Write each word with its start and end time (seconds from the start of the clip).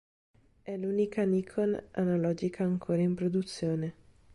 È 0.63 0.75
l'unica 0.77 1.23
Nikon 1.25 1.79
analogica 1.91 2.63
ancora 2.63 3.01
in 3.03 3.13
produzione. 3.13 3.93